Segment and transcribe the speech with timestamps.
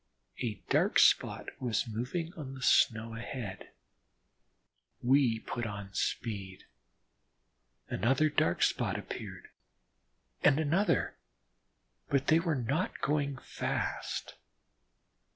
[0.39, 3.69] A dark spot was moving on the snow ahead.
[5.03, 6.63] We put on speed.
[7.87, 9.49] Another dark spot appeared,
[10.43, 11.19] and another,
[12.09, 14.33] but they were not going fast.